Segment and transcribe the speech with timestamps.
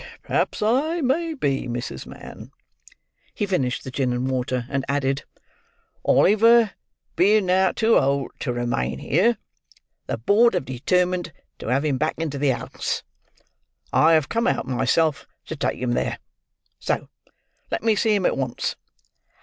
[0.23, 2.07] Perhaps I may be, Mrs.
[2.07, 2.49] Mann."
[3.35, 5.25] He finished the gin and water, and added,
[6.03, 6.71] "Oliver
[7.15, 9.37] being now too old to remain here,
[10.07, 13.03] the board have determined to have him back into the house.
[13.93, 16.17] I have come out myself to take him there.
[16.79, 17.07] So
[17.69, 18.75] let me see him at once."